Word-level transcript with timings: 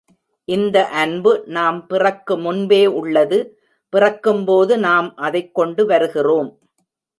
இந்த 0.47 0.77
அன்பு 1.01 1.31
நாம் 1.47 1.87
பிறக்கு 1.87 2.37
முன்பே 2.37 2.85
உள்ளது 2.93 3.39
பிறக்கும்போது 3.93 4.73
நாம் 4.77 5.15
அதைக் 5.15 5.53
கொண்டு 5.53 5.85
வருகிறோம். 5.85 6.49